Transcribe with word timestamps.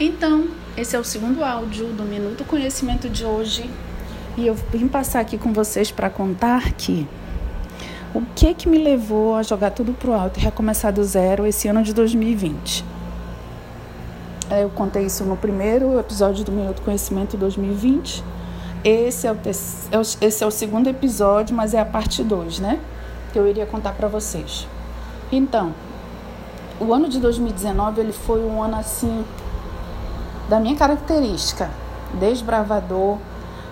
Então, 0.00 0.46
esse 0.76 0.94
é 0.94 0.98
o 0.98 1.02
segundo 1.02 1.42
áudio 1.42 1.86
do 1.86 2.04
Minuto 2.04 2.44
Conhecimento 2.44 3.08
de 3.08 3.24
hoje. 3.24 3.68
E 4.36 4.46
eu 4.46 4.54
vim 4.54 4.86
passar 4.86 5.18
aqui 5.18 5.36
com 5.36 5.52
vocês 5.52 5.90
para 5.90 6.08
contar 6.08 6.72
que 6.74 7.04
o 8.14 8.22
que 8.36 8.54
que 8.54 8.68
me 8.68 8.78
levou 8.78 9.34
a 9.34 9.42
jogar 9.42 9.72
tudo 9.72 9.92
pro 9.92 10.12
alto 10.12 10.38
e 10.38 10.42
recomeçar 10.42 10.92
do 10.92 11.02
zero 11.02 11.44
esse 11.44 11.66
ano 11.66 11.82
de 11.82 11.92
2020. 11.92 12.84
É, 14.48 14.62
eu 14.62 14.70
contei 14.70 15.04
isso 15.04 15.24
no 15.24 15.36
primeiro 15.36 15.98
episódio 15.98 16.44
do 16.44 16.52
Minuto 16.52 16.80
Conhecimento 16.82 17.36
2020. 17.36 18.22
Esse 18.84 19.26
é 19.26 19.32
o. 19.32 19.34
É 19.34 20.26
esse 20.26 20.44
é 20.44 20.46
o 20.46 20.50
segundo 20.52 20.86
episódio, 20.86 21.56
mas 21.56 21.74
é 21.74 21.80
a 21.80 21.84
parte 21.84 22.22
2, 22.22 22.60
né? 22.60 22.78
Que 23.32 23.38
eu 23.38 23.48
iria 23.48 23.66
contar 23.66 23.92
para 23.92 24.06
vocês. 24.06 24.68
Então, 25.32 25.74
o 26.78 26.94
ano 26.94 27.08
de 27.08 27.18
2019 27.18 28.00
ele 28.00 28.12
foi 28.12 28.44
um 28.44 28.62
ano 28.62 28.76
assim 28.76 29.24
da 30.48 30.58
minha 30.58 30.74
característica, 30.74 31.70
desbravador, 32.14 33.18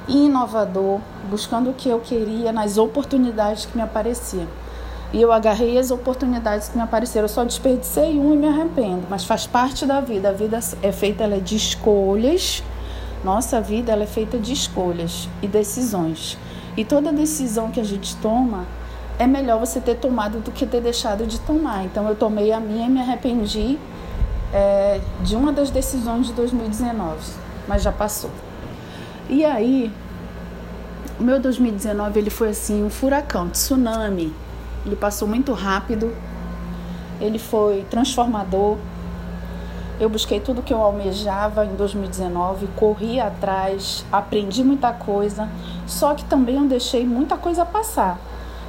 inovador, 0.07 1.01
buscando 1.31 1.71
o 1.71 1.75
que 1.75 1.89
eu 1.89 2.01
queria 2.01 2.53
nas 2.53 2.79
oportunidades 2.79 3.65
que 3.67 3.77
me 3.77 3.83
apareciam. 3.83 4.47
E 5.13 5.23
eu 5.23 5.33
agarrei 5.33 5.79
as 5.79 5.91
oportunidades 5.91 6.69
que 6.69 6.77
me 6.77 6.83
apareceram. 6.83 7.25
Eu 7.25 7.29
só 7.29 7.45
desperdicei 7.45 8.19
um 8.19 8.35
e 8.35 8.37
me 8.37 8.47
arrependo, 8.47 9.07
mas 9.09 9.25
faz 9.25 9.47
parte 9.47 9.87
da 9.87 10.01
vida. 10.01 10.29
A 10.29 10.33
vida 10.33 10.59
é 10.83 10.93
feita 10.93 11.25
ela 11.25 11.37
é 11.37 11.41
de 11.41 11.57
escolhas. 11.57 12.63
Nossa 13.25 13.61
vida 13.61 13.93
ela 13.93 14.03
é 14.03 14.07
feita 14.07 14.37
de 14.37 14.53
escolhas 14.53 15.29
e 15.41 15.47
decisões. 15.47 16.37
E 16.77 16.85
toda 16.85 17.13
decisão 17.13 17.71
que 17.71 17.81
a 17.81 17.85
gente 17.85 18.15
toma 18.17 18.67
é 19.19 19.27
melhor 19.27 19.59
você 19.59 19.81
ter 19.81 19.95
tomado 19.95 20.41
do 20.41 20.51
que 20.51 20.67
ter 20.67 20.83
deixado 20.83 21.27
de 21.27 21.41
tomar. 21.41 21.85
Então 21.85 22.07
eu 22.09 22.15
tomei 22.15 22.53
a 22.53 22.61
minha 22.61 22.87
e 22.87 22.91
me 22.91 23.01
arrependi 23.01 23.79
é, 24.53 25.01
de 25.23 25.37
uma 25.37 25.53
das 25.53 25.71
decisões 25.71 26.27
de 26.27 26.33
2019, 26.33 27.33
mas 27.67 27.83
já 27.83 27.93
passou. 27.93 28.31
E 29.29 29.45
aí, 29.45 29.93
o 31.19 31.23
meu 31.23 31.41
2019 31.41 32.19
ele 32.19 32.31
foi 32.31 32.51
assim 32.51 32.85
um 32.85 32.91
furacão, 32.91 33.49
tsunami. 33.49 34.33
Ele 34.85 34.95
passou 34.95 35.27
muito 35.27 35.53
rápido. 35.53 36.15
Ele 37.21 37.39
foi 37.39 37.85
transformador. 37.91 38.77
Eu 39.99 40.11
busquei 40.11 40.39
tudo 40.39 40.63
que 40.63 40.75
eu 40.75 40.83
almejava 40.83 41.65
em 41.65 41.75
2019, 41.75 42.69
corri 42.77 43.19
atrás, 43.19 44.05
aprendi 44.13 44.63
muita 44.63 44.93
coisa, 44.93 45.49
só 45.87 46.13
que 46.13 46.23
também 46.27 46.57
eu 46.57 46.65
deixei 46.65 47.07
muita 47.07 47.39
coisa 47.39 47.65
passar. 47.65 48.19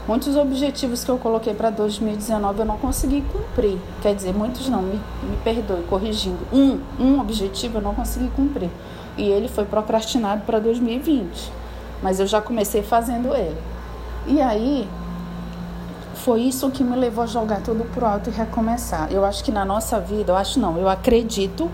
Muitos 0.08 0.38
objetivos 0.38 1.04
que 1.04 1.12
eu 1.12 1.18
coloquei 1.18 1.54
para 1.54 1.70
2019 1.70 2.60
eu 2.60 2.66
não 2.66 2.78
consegui 2.78 3.22
cumprir. 3.24 3.78
Quer 4.02 4.16
dizer, 4.16 4.34
muitos 4.34 4.70
não, 4.70 4.82
me, 4.82 5.02
me 5.22 5.36
perdoe, 5.44 5.84
corrigindo. 5.84 6.40
Um, 6.54 6.80
um 6.98 7.20
objetivo 7.20 7.80
eu 7.80 7.82
não 7.82 7.94
consegui 7.94 8.30
cumprir. 8.30 8.70
E 9.18 9.24
ele 9.24 9.50
foi 9.50 9.66
procrastinado 9.66 10.44
para 10.46 10.60
2020. 10.60 11.52
Mas 12.02 12.22
eu 12.22 12.28
já 12.28 12.40
comecei 12.40 12.82
fazendo 12.82 13.36
ele. 13.36 13.58
E 14.26 14.42
aí, 14.42 14.88
foi 16.14 16.42
isso 16.42 16.72
que 16.72 16.86
me 16.86 16.96
levou 16.96 17.26
a 17.26 17.28
jogar 17.28 17.60
tudo 17.62 17.84
pro 17.94 18.06
alto 18.06 18.30
e 18.30 18.34
recomeçar. 18.34 19.12
Eu 19.12 19.26
acho 19.26 19.44
que 19.44 19.52
na 19.52 19.66
nossa 19.66 20.00
vida, 20.00 20.32
eu 20.32 20.38
acho 20.38 20.58
não, 20.58 20.78
eu 20.78 20.88
acredito 20.88 21.70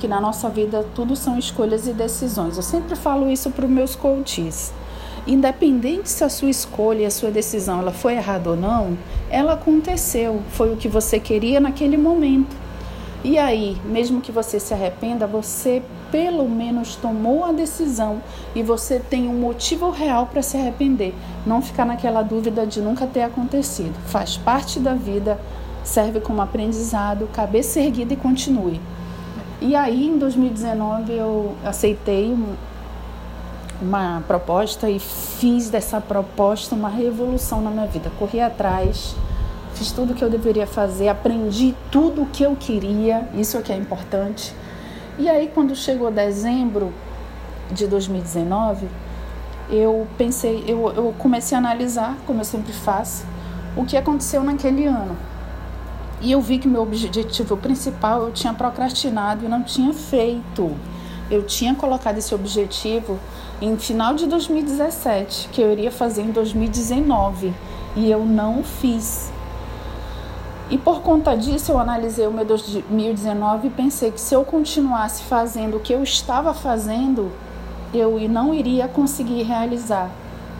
que 0.00 0.08
na 0.08 0.20
nossa 0.20 0.48
vida 0.48 0.84
tudo 0.96 1.14
são 1.14 1.38
escolhas 1.38 1.86
e 1.86 1.92
decisões. 1.92 2.56
Eu 2.56 2.62
sempre 2.62 2.96
falo 2.96 3.30
isso 3.30 3.50
para 3.50 3.64
os 3.64 3.70
meus 3.70 3.94
coaches 3.94 4.72
independente 5.28 6.08
se 6.08 6.24
a 6.24 6.28
sua 6.28 6.48
escolha 6.48 7.06
a 7.06 7.10
sua 7.10 7.30
decisão 7.30 7.80
ela 7.80 7.92
foi 7.92 8.14
errada 8.14 8.50
ou 8.50 8.56
não, 8.56 8.96
ela 9.30 9.52
aconteceu, 9.52 10.40
foi 10.50 10.72
o 10.72 10.76
que 10.76 10.88
você 10.88 11.20
queria 11.20 11.60
naquele 11.60 11.96
momento. 11.96 12.56
E 13.22 13.36
aí, 13.36 13.76
mesmo 13.84 14.20
que 14.20 14.30
você 14.30 14.60
se 14.60 14.72
arrependa, 14.72 15.26
você 15.26 15.82
pelo 16.10 16.48
menos 16.48 16.96
tomou 16.96 17.44
a 17.44 17.52
decisão 17.52 18.22
e 18.54 18.62
você 18.62 18.98
tem 18.98 19.28
um 19.28 19.34
motivo 19.34 19.90
real 19.90 20.26
para 20.26 20.40
se 20.40 20.56
arrepender. 20.56 21.12
Não 21.44 21.60
ficar 21.60 21.84
naquela 21.84 22.22
dúvida 22.22 22.64
de 22.64 22.80
nunca 22.80 23.06
ter 23.06 23.22
acontecido. 23.22 23.94
Faz 24.06 24.36
parte 24.36 24.78
da 24.78 24.94
vida, 24.94 25.38
serve 25.82 26.20
como 26.20 26.40
aprendizado, 26.40 27.28
cabeça 27.32 27.80
erguida 27.80 28.14
e 28.14 28.16
continue. 28.16 28.80
E 29.60 29.74
aí, 29.74 30.06
em 30.06 30.16
2019, 30.16 31.12
eu 31.12 31.54
aceitei 31.64 32.32
uma 33.80 34.22
proposta 34.26 34.90
e 34.90 34.98
fiz 34.98 35.70
dessa 35.70 36.00
proposta 36.00 36.74
uma 36.74 36.88
revolução 36.88 37.60
na 37.60 37.70
minha 37.70 37.86
vida. 37.86 38.10
Corri 38.18 38.40
atrás, 38.40 39.14
fiz 39.74 39.92
tudo 39.92 40.12
o 40.12 40.16
que 40.16 40.22
eu 40.22 40.30
deveria 40.30 40.66
fazer, 40.66 41.08
aprendi 41.08 41.74
tudo 41.90 42.22
o 42.22 42.26
que 42.26 42.42
eu 42.42 42.56
queria, 42.56 43.28
isso 43.34 43.56
é 43.56 43.62
que 43.62 43.72
é 43.72 43.76
importante. 43.76 44.54
E 45.18 45.28
aí, 45.28 45.50
quando 45.52 45.74
chegou 45.74 46.10
dezembro 46.10 46.92
de 47.70 47.86
2019, 47.86 48.86
eu 49.70 50.06
pensei, 50.16 50.64
eu, 50.66 50.90
eu 50.92 51.14
comecei 51.18 51.56
a 51.56 51.58
analisar, 51.58 52.16
como 52.26 52.40
eu 52.40 52.44
sempre 52.44 52.72
faço, 52.72 53.24
o 53.76 53.84
que 53.84 53.96
aconteceu 53.96 54.42
naquele 54.42 54.86
ano. 54.86 55.16
E 56.20 56.32
eu 56.32 56.40
vi 56.40 56.58
que 56.58 56.66
meu 56.66 56.82
objetivo 56.82 57.56
principal 57.56 58.24
eu 58.24 58.32
tinha 58.32 58.52
procrastinado 58.52 59.44
e 59.44 59.48
não 59.48 59.62
tinha 59.62 59.92
feito. 59.92 60.74
Eu 61.30 61.42
tinha 61.42 61.74
colocado 61.74 62.18
esse 62.18 62.34
objetivo 62.34 63.18
em 63.60 63.76
final 63.76 64.14
de 64.14 64.26
2017, 64.26 65.48
que 65.52 65.60
eu 65.60 65.70
iria 65.72 65.90
fazer 65.90 66.22
em 66.22 66.30
2019, 66.30 67.52
e 67.96 68.10
eu 68.10 68.24
não 68.24 68.62
fiz. 68.62 69.30
E 70.70 70.78
por 70.78 71.00
conta 71.00 71.34
disso, 71.34 71.72
eu 71.72 71.78
analisei 71.78 72.26
o 72.26 72.30
meu 72.30 72.44
2019 72.44 73.68
e 73.68 73.70
pensei 73.70 74.10
que 74.10 74.20
se 74.20 74.34
eu 74.34 74.44
continuasse 74.44 75.22
fazendo 75.22 75.78
o 75.78 75.80
que 75.80 75.92
eu 75.92 76.02
estava 76.02 76.52
fazendo, 76.52 77.32
eu 77.92 78.18
não 78.28 78.52
iria 78.52 78.86
conseguir 78.86 79.42
realizar. 79.42 80.10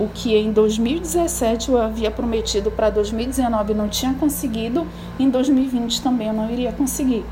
O 0.00 0.08
que 0.08 0.34
em 0.34 0.52
2017 0.52 1.70
eu 1.70 1.80
havia 1.80 2.10
prometido 2.10 2.70
para 2.70 2.88
2019 2.88 3.74
não 3.74 3.88
tinha 3.88 4.14
conseguido, 4.14 4.86
em 5.18 5.28
2020 5.28 6.00
também 6.00 6.28
eu 6.28 6.34
não 6.34 6.50
iria 6.50 6.72
conseguir. 6.72 7.24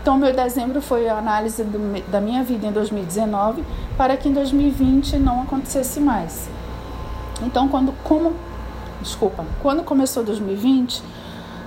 Então, 0.00 0.16
meu 0.16 0.34
dezembro 0.34 0.80
foi 0.80 1.08
a 1.08 1.18
análise 1.18 1.62
do, 1.64 2.10
da 2.10 2.20
minha 2.20 2.42
vida 2.42 2.66
em 2.66 2.72
2019 2.72 3.64
para 3.96 4.16
que 4.16 4.28
em 4.28 4.32
2020 4.32 5.16
não 5.18 5.42
acontecesse 5.42 6.00
mais. 6.00 6.48
Então, 7.42 7.68
quando 7.68 7.92
como 8.02 8.34
desculpa, 9.00 9.44
quando 9.62 9.82
começou 9.82 10.24
2020, 10.24 11.02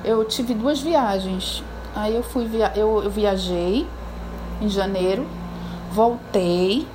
eu 0.04 0.26
tive 0.26 0.54
duas 0.54 0.80
viagens. 0.80 1.64
Aí 1.96 2.16
eu 2.16 2.24
fui 2.24 2.46
via, 2.46 2.72
eu, 2.76 3.04
eu 3.04 3.10
viajei 3.10 3.88
em 4.62 4.70
janeiro, 4.70 5.26
voltei, 5.92 6.88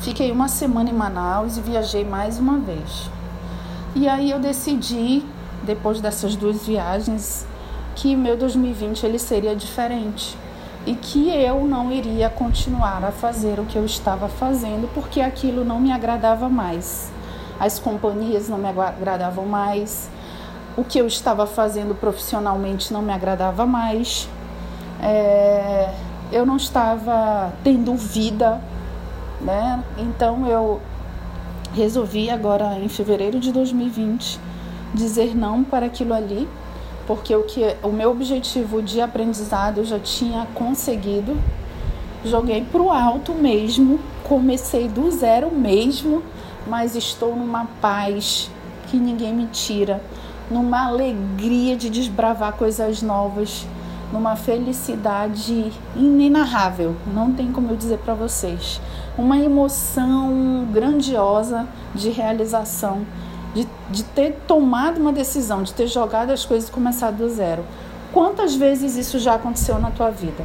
fiquei 0.00 0.32
uma 0.32 0.48
semana 0.48 0.90
em 0.90 0.92
Manaus 0.92 1.56
e 1.56 1.60
viajei 1.60 2.04
mais 2.04 2.38
uma 2.38 2.58
vez. 2.58 3.10
E 3.94 4.08
aí 4.08 4.30
eu 4.30 4.38
decidi, 4.38 5.24
depois 5.62 6.00
dessas 6.00 6.36
duas 6.36 6.66
viagens, 6.66 7.46
que 7.98 8.14
meu 8.14 8.36
2020 8.36 9.04
ele 9.04 9.18
seria 9.18 9.56
diferente 9.56 10.36
e 10.86 10.94
que 10.94 11.28
eu 11.30 11.64
não 11.64 11.90
iria 11.90 12.30
continuar 12.30 13.04
a 13.04 13.10
fazer 13.10 13.58
o 13.58 13.64
que 13.64 13.76
eu 13.76 13.84
estava 13.84 14.28
fazendo 14.28 14.88
porque 14.94 15.20
aquilo 15.20 15.64
não 15.64 15.80
me 15.80 15.90
agradava 15.90 16.48
mais. 16.48 17.10
As 17.58 17.80
companhias 17.80 18.48
não 18.48 18.56
me 18.56 18.68
agradavam 18.68 19.44
mais, 19.44 20.08
o 20.76 20.84
que 20.84 20.96
eu 21.00 21.08
estava 21.08 21.44
fazendo 21.44 21.92
profissionalmente 21.92 22.92
não 22.92 23.02
me 23.02 23.12
agradava 23.12 23.66
mais, 23.66 24.28
é, 25.02 25.92
eu 26.30 26.46
não 26.46 26.56
estava 26.56 27.52
tendo 27.64 27.96
vida, 27.96 28.60
né? 29.40 29.82
Então 29.98 30.46
eu 30.46 30.80
resolvi 31.74 32.30
agora 32.30 32.78
em 32.78 32.88
fevereiro 32.88 33.40
de 33.40 33.50
2020 33.50 34.38
dizer 34.94 35.36
não 35.36 35.64
para 35.64 35.86
aquilo 35.86 36.14
ali 36.14 36.48
porque 37.08 37.34
o 37.34 37.42
que 37.42 37.74
o 37.82 37.88
meu 37.88 38.10
objetivo 38.10 38.82
de 38.82 39.00
aprendizado 39.00 39.78
eu 39.78 39.84
já 39.86 39.98
tinha 39.98 40.46
conseguido. 40.54 41.38
Joguei 42.22 42.62
para 42.62 42.82
o 42.82 42.90
alto 42.90 43.32
mesmo, 43.32 43.98
comecei 44.24 44.88
do 44.88 45.10
zero 45.10 45.50
mesmo, 45.50 46.22
mas 46.66 46.94
estou 46.94 47.34
numa 47.34 47.64
paz 47.80 48.50
que 48.88 48.98
ninguém 48.98 49.32
me 49.32 49.46
tira, 49.46 50.02
numa 50.50 50.86
alegria 50.86 51.76
de 51.76 51.88
desbravar 51.88 52.52
coisas 52.52 53.00
novas, 53.00 53.66
numa 54.12 54.36
felicidade 54.36 55.72
inenarrável, 55.96 56.94
não 57.06 57.32
tem 57.32 57.50
como 57.50 57.70
eu 57.70 57.76
dizer 57.76 57.98
para 57.98 58.12
vocês. 58.12 58.82
Uma 59.16 59.38
emoção 59.38 60.66
grandiosa 60.70 61.66
de 61.94 62.10
realização 62.10 63.06
de, 63.54 63.66
de 63.90 64.02
ter 64.02 64.36
tomado 64.46 64.98
uma 64.98 65.12
decisão, 65.12 65.62
de 65.62 65.72
ter 65.72 65.86
jogado 65.86 66.30
as 66.30 66.44
coisas 66.44 66.68
e 66.68 66.72
começado 66.72 67.16
do 67.16 67.28
zero. 67.28 67.64
Quantas 68.12 68.54
vezes 68.54 68.96
isso 68.96 69.18
já 69.18 69.34
aconteceu 69.34 69.78
na 69.78 69.90
tua 69.90 70.10
vida? 70.10 70.44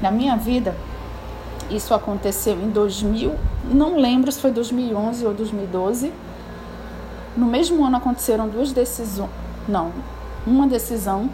Na 0.00 0.10
minha 0.10 0.36
vida, 0.36 0.74
isso 1.70 1.94
aconteceu 1.94 2.54
em 2.54 2.70
2000, 2.70 3.34
não 3.72 3.96
lembro 3.96 4.30
se 4.30 4.40
foi 4.40 4.50
2011 4.50 5.26
ou 5.26 5.34
2012. 5.34 6.12
No 7.36 7.46
mesmo 7.46 7.84
ano 7.84 7.96
aconteceram 7.96 8.48
duas 8.48 8.72
decisões, 8.72 9.30
não, 9.66 9.90
uma 10.46 10.66
decisão 10.66 11.28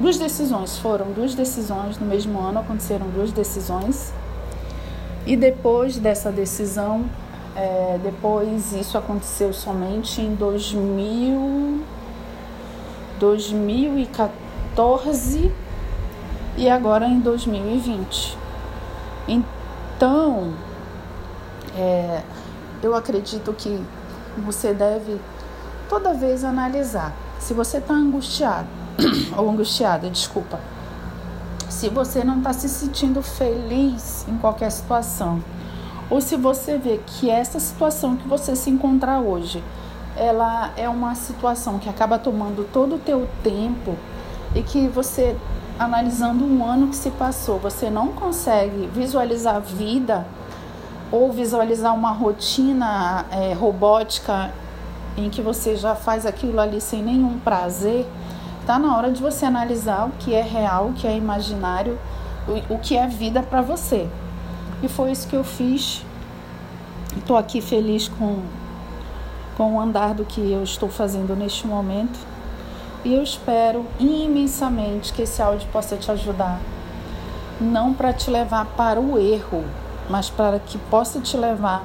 duas 0.00 0.18
decisões. 0.18 0.78
Foram 0.78 1.12
duas 1.12 1.34
decisões 1.34 1.98
no 1.98 2.06
mesmo 2.06 2.38
ano, 2.40 2.60
aconteceram 2.60 3.06
duas 3.08 3.32
decisões. 3.32 4.12
E 5.26 5.36
depois 5.36 5.96
dessa 5.96 6.30
decisão, 6.30 7.04
é, 7.56 7.98
depois 8.02 8.72
isso 8.72 8.98
aconteceu 8.98 9.52
somente 9.52 10.20
em 10.20 10.34
2000, 10.34 11.80
2014 13.18 15.52
e 16.56 16.68
agora 16.68 17.06
em 17.06 17.20
2020. 17.20 18.36
Então, 19.28 20.52
é, 21.76 22.22
eu 22.82 22.92
acredito 22.94 23.52
que 23.52 23.80
você 24.38 24.72
deve 24.74 25.20
toda 25.88 26.12
vez 26.12 26.42
analisar 26.44 27.14
se 27.38 27.54
você 27.54 27.78
está 27.78 27.94
angustiado 27.94 28.66
ou 29.36 29.48
angustiada, 29.50 30.10
desculpa. 30.10 30.58
Se 31.68 31.88
você 31.88 32.24
não 32.24 32.38
está 32.38 32.52
se 32.52 32.68
sentindo 32.68 33.22
feliz 33.22 34.26
em 34.28 34.36
qualquer 34.38 34.70
situação, 34.70 35.42
ou 36.10 36.20
se 36.20 36.36
você 36.36 36.78
vê 36.78 37.00
que 37.06 37.30
essa 37.30 37.58
situação 37.58 38.16
que 38.16 38.28
você 38.28 38.54
se 38.54 38.70
encontrar 38.70 39.20
hoje, 39.20 39.62
ela 40.16 40.70
é 40.76 40.88
uma 40.88 41.14
situação 41.14 41.78
que 41.78 41.88
acaba 41.88 42.18
tomando 42.18 42.64
todo 42.72 42.96
o 42.96 42.98
teu 42.98 43.28
tempo 43.42 43.96
e 44.54 44.62
que 44.62 44.86
você 44.88 45.36
analisando 45.78 46.44
um 46.44 46.64
ano 46.64 46.88
que 46.88 46.96
se 46.96 47.10
passou, 47.10 47.58
você 47.58 47.90
não 47.90 48.08
consegue 48.08 48.86
visualizar 48.94 49.56
a 49.56 49.58
vida 49.58 50.24
ou 51.10 51.32
visualizar 51.32 51.94
uma 51.94 52.12
rotina 52.12 53.26
é, 53.30 53.52
robótica 53.52 54.52
em 55.16 55.28
que 55.30 55.42
você 55.42 55.76
já 55.76 55.94
faz 55.94 56.26
aquilo 56.26 56.60
ali 56.60 56.80
sem 56.80 57.02
nenhum 57.02 57.38
prazer, 57.38 58.06
tá 58.66 58.78
na 58.78 58.96
hora 58.96 59.10
de 59.10 59.20
você 59.20 59.44
analisar 59.44 60.06
o 60.06 60.10
que 60.12 60.34
é 60.34 60.42
real, 60.42 60.88
o 60.88 60.92
que 60.92 61.06
é 61.06 61.16
imaginário, 61.16 61.98
o, 62.48 62.74
o 62.74 62.78
que 62.78 62.96
é 62.96 63.06
vida 63.06 63.42
para 63.42 63.62
você. 63.62 64.08
E 64.84 64.88
foi 64.88 65.12
isso 65.12 65.26
que 65.26 65.34
eu 65.34 65.42
fiz. 65.42 66.04
Estou 67.16 67.38
aqui 67.38 67.62
feliz 67.62 68.06
com, 68.06 68.42
com 69.56 69.76
o 69.76 69.80
andar 69.80 70.12
do 70.12 70.26
que 70.26 70.52
eu 70.52 70.62
estou 70.62 70.90
fazendo 70.90 71.34
neste 71.34 71.66
momento. 71.66 72.18
E 73.02 73.14
eu 73.14 73.22
espero 73.22 73.86
imensamente 73.98 75.10
que 75.14 75.22
esse 75.22 75.40
áudio 75.40 75.66
possa 75.72 75.96
te 75.96 76.10
ajudar. 76.10 76.60
Não 77.58 77.94
para 77.94 78.12
te 78.12 78.30
levar 78.30 78.66
para 78.76 79.00
o 79.00 79.18
erro, 79.18 79.64
mas 80.10 80.28
para 80.28 80.58
que 80.58 80.76
possa 80.76 81.18
te 81.18 81.34
levar 81.34 81.82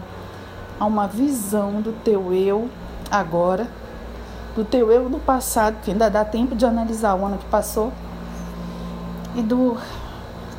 a 0.77 0.85
uma 0.85 1.07
visão 1.07 1.79
do 1.79 1.93
teu 2.03 2.33
eu 2.33 2.69
agora, 3.09 3.65
do 4.57 4.65
teu 4.65 4.91
eu 4.91 5.07
do 5.07 5.19
passado, 5.19 5.77
que 5.81 5.91
ainda 5.91 6.09
dá 6.09 6.25
tempo 6.25 6.53
de 6.53 6.65
analisar 6.65 7.15
o 7.15 7.25
ano 7.25 7.37
que 7.37 7.45
passou, 7.45 7.93
e 9.35 9.41
do 9.41 9.77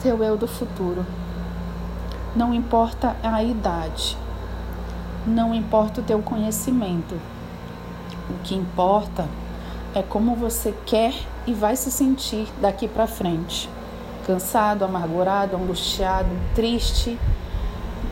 teu 0.02 0.24
eu 0.24 0.38
do 0.38 0.48
futuro. 0.48 1.04
Não 2.34 2.54
importa 2.54 3.16
a 3.24 3.42
idade, 3.42 4.16
não 5.26 5.52
importa 5.52 6.00
o 6.00 6.04
teu 6.04 6.22
conhecimento. 6.22 7.20
O 8.28 8.34
que 8.44 8.54
importa 8.54 9.26
é 9.96 10.00
como 10.02 10.36
você 10.36 10.72
quer 10.86 11.12
e 11.44 11.52
vai 11.52 11.74
se 11.74 11.90
sentir 11.90 12.46
daqui 12.60 12.86
para 12.86 13.08
frente. 13.08 13.68
Cansado, 14.26 14.84
amargurado, 14.84 15.56
angustiado, 15.56 16.28
triste, 16.54 17.18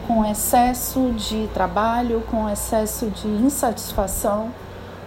com 0.08 0.24
excesso 0.24 1.12
de 1.12 1.48
trabalho, 1.54 2.22
com 2.28 2.48
excesso 2.48 3.10
de 3.10 3.28
insatisfação, 3.28 4.50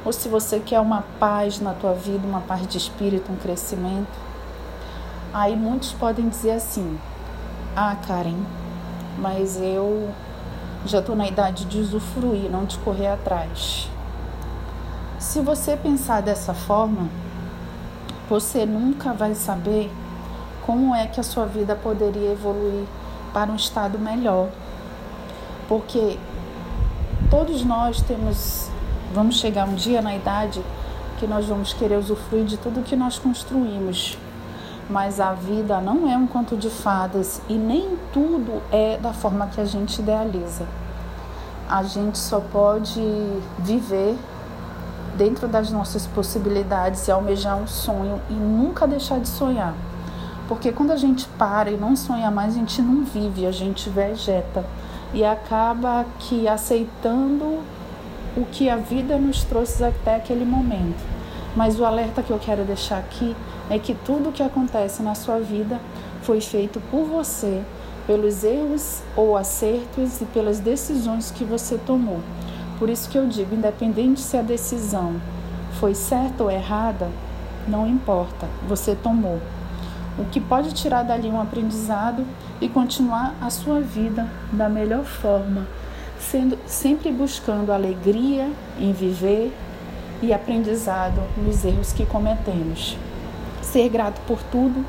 ou 0.05 0.13
se 0.13 0.29
você 0.29 0.59
quer 0.59 0.79
uma 0.79 1.03
paz 1.19 1.59
na 1.59 1.73
tua 1.73 1.93
vida, 1.93 2.25
uma 2.25 2.39
paz 2.41 2.65
de 2.65 2.77
espírito, 2.77 3.29
um 3.29 3.35
crescimento. 3.35 4.17
Aí 5.33 5.53
muitos 5.53 5.91
podem 5.91 6.29
dizer 6.29 6.51
assim: 6.51 6.97
"Ah, 7.75 7.95
Karen, 8.07 8.39
mas 9.17 9.59
eu 9.61 10.09
já 10.85 10.99
estou 10.99 11.15
na 11.15 11.27
idade 11.27 11.65
de 11.65 11.79
usufruir, 11.79 12.49
não 12.49 12.65
de 12.65 12.77
correr 12.79 13.07
atrás". 13.07 13.89
Se 15.19 15.39
você 15.41 15.77
pensar 15.77 16.21
dessa 16.21 16.53
forma, 16.53 17.09
você 18.29 18.65
nunca 18.65 19.13
vai 19.13 19.35
saber 19.35 19.91
como 20.65 20.95
é 20.95 21.07
que 21.07 21.19
a 21.19 21.23
sua 21.23 21.45
vida 21.45 21.75
poderia 21.75 22.31
evoluir 22.31 22.85
para 23.33 23.51
um 23.51 23.55
estado 23.55 23.99
melhor 23.99 24.49
porque 25.71 26.17
todos 27.29 27.63
nós 27.63 28.01
temos, 28.01 28.69
vamos 29.13 29.39
chegar 29.39 29.65
um 29.65 29.73
dia 29.73 30.01
na 30.01 30.13
idade 30.13 30.61
que 31.17 31.25
nós 31.25 31.45
vamos 31.45 31.71
querer 31.71 31.95
usufruir 31.95 32.43
de 32.43 32.57
tudo 32.57 32.83
que 32.83 32.93
nós 32.93 33.17
construímos. 33.17 34.17
Mas 34.91 35.21
a 35.21 35.31
vida 35.31 35.79
não 35.79 36.05
é 36.11 36.17
um 36.17 36.27
conto 36.27 36.57
de 36.57 36.69
fadas 36.69 37.41
e 37.47 37.53
nem 37.53 37.97
tudo 38.11 38.61
é 38.73 38.97
da 38.97 39.13
forma 39.13 39.47
que 39.47 39.61
a 39.61 39.63
gente 39.63 39.99
idealiza. 39.99 40.65
A 41.69 41.81
gente 41.83 42.17
só 42.17 42.41
pode 42.41 43.01
viver 43.57 44.17
dentro 45.15 45.47
das 45.47 45.71
nossas 45.71 46.05
possibilidades 46.07 47.07
e 47.07 47.11
almejar 47.11 47.55
um 47.55 47.67
sonho 47.67 48.19
e 48.29 48.33
nunca 48.33 48.85
deixar 48.85 49.21
de 49.21 49.29
sonhar. 49.29 49.73
Porque 50.49 50.73
quando 50.73 50.91
a 50.91 50.97
gente 50.97 51.25
para 51.37 51.71
e 51.71 51.77
não 51.77 51.95
sonha 51.95 52.29
mais, 52.29 52.53
a 52.53 52.57
gente 52.57 52.81
não 52.81 53.05
vive, 53.05 53.47
a 53.47 53.51
gente 53.51 53.89
vegeta 53.89 54.65
e 55.13 55.23
acaba 55.23 56.05
que 56.19 56.49
aceitando 56.49 57.61
o 58.35 58.45
que 58.51 58.69
a 58.69 58.75
vida 58.75 59.17
nos 59.17 59.45
trouxe 59.45 59.85
até 59.85 60.15
aquele 60.15 60.43
momento. 60.43 61.20
Mas 61.55 61.79
o 61.79 61.85
alerta 61.85 62.23
que 62.23 62.31
eu 62.31 62.39
quero 62.39 62.63
deixar 62.63 62.97
aqui 62.97 63.35
é 63.69 63.77
que 63.77 63.93
tudo 63.93 64.29
o 64.29 64.31
que 64.31 64.43
acontece 64.43 65.03
na 65.03 65.15
sua 65.15 65.39
vida 65.39 65.79
foi 66.21 66.39
feito 66.39 66.81
por 66.91 67.05
você, 67.05 67.61
pelos 68.07 68.43
erros 68.43 69.01
ou 69.15 69.35
acertos 69.37 70.21
e 70.21 70.25
pelas 70.25 70.59
decisões 70.59 71.31
que 71.31 71.43
você 71.43 71.77
tomou. 71.77 72.19
Por 72.79 72.89
isso 72.89 73.09
que 73.09 73.17
eu 73.17 73.27
digo, 73.27 73.53
independente 73.53 74.21
se 74.21 74.37
a 74.37 74.41
decisão 74.41 75.21
foi 75.79 75.93
certa 75.93 76.43
ou 76.43 76.51
errada, 76.51 77.09
não 77.67 77.87
importa, 77.87 78.47
você 78.67 78.95
tomou 78.95 79.39
o 80.17 80.25
que 80.25 80.39
pode 80.39 80.73
tirar 80.73 81.03
dali 81.03 81.29
um 81.29 81.39
aprendizado 81.39 82.25
e 82.59 82.67
continuar 82.67 83.33
a 83.41 83.49
sua 83.49 83.79
vida 83.79 84.27
da 84.51 84.67
melhor 84.67 85.03
forma, 85.03 85.65
sendo 86.19 86.57
sempre 86.65 87.11
buscando 87.11 87.71
alegria 87.71 88.49
em 88.79 88.91
viver 88.91 89.53
e 90.21 90.33
aprendizado 90.33 91.21
nos 91.37 91.63
erros 91.65 91.93
que 91.93 92.05
cometemos. 92.05 92.97
Ser 93.61 93.89
grato 93.89 94.21
por 94.27 94.41
tudo, 94.43 94.85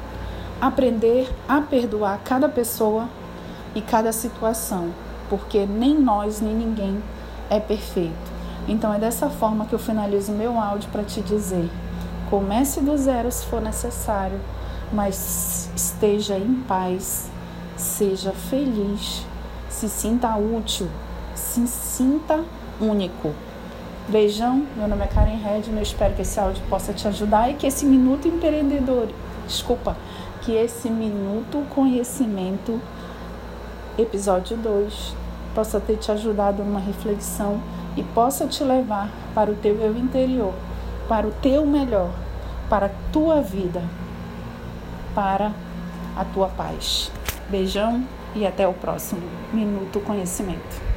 aprender 0.60 1.30
a 1.48 1.60
perdoar 1.60 2.20
cada 2.24 2.48
pessoa 2.48 3.08
e 3.74 3.80
cada 3.80 4.12
situação, 4.12 4.90
porque 5.28 5.66
nem 5.66 5.98
nós 5.98 6.40
nem 6.40 6.54
ninguém 6.54 7.02
é 7.48 7.58
perfeito. 7.58 8.32
Então 8.68 8.92
é 8.92 8.98
dessa 8.98 9.28
forma 9.28 9.66
que 9.66 9.72
eu 9.72 9.78
finalizo 9.78 10.32
meu 10.32 10.58
áudio 10.60 10.88
para 10.90 11.02
te 11.02 11.20
dizer: 11.20 11.68
comece 12.30 12.80
do 12.80 12.96
zero 12.96 13.30
se 13.30 13.44
for 13.46 13.60
necessário 13.60 14.38
mas 14.92 15.70
esteja 15.74 16.36
em 16.36 16.54
paz, 16.68 17.30
seja 17.76 18.32
feliz, 18.32 19.24
se 19.68 19.88
sinta 19.88 20.36
útil, 20.36 20.88
se 21.34 21.66
sinta 21.66 22.40
único. 22.80 23.32
Beijão, 24.08 24.66
meu 24.76 24.88
nome 24.88 25.04
é 25.04 25.06
Karen 25.06 25.36
Red, 25.36 25.62
eu 25.68 25.82
espero 25.82 26.14
que 26.14 26.22
esse 26.22 26.38
áudio 26.38 26.62
possa 26.68 26.92
te 26.92 27.06
ajudar 27.08 27.50
e 27.50 27.54
que 27.54 27.66
esse 27.66 27.86
minuto 27.86 28.28
empreendedor, 28.28 29.08
desculpa, 29.46 29.96
que 30.42 30.52
esse 30.52 30.90
minuto 30.90 31.64
conhecimento, 31.70 32.80
episódio 33.96 34.56
2, 34.56 35.14
possa 35.54 35.80
ter 35.80 35.96
te 35.96 36.10
ajudado 36.10 36.62
numa 36.64 36.80
reflexão 36.80 37.60
e 37.96 38.02
possa 38.02 38.46
te 38.46 38.64
levar 38.64 39.10
para 39.34 39.50
o 39.50 39.54
teu 39.54 39.76
eu 39.80 39.96
interior, 39.96 40.52
para 41.08 41.26
o 41.26 41.32
teu 41.42 41.64
melhor, 41.64 42.10
para 42.68 42.86
a 42.86 42.90
tua 43.12 43.40
vida 43.40 43.82
para 45.14 45.52
a 46.16 46.24
tua 46.24 46.48
paz. 46.48 47.10
Beijão 47.48 48.04
e 48.34 48.46
até 48.46 48.66
o 48.66 48.72
próximo 48.72 49.22
Minuto 49.52 50.00
Conhecimento. 50.00 50.91